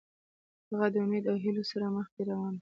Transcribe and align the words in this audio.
هغه 0.71 0.87
د 0.93 0.95
امید 1.05 1.23
او 1.31 1.35
هیلې 1.43 1.63
سره 1.71 1.85
مخکې 1.97 2.21
روان 2.29 2.53
و. 2.55 2.59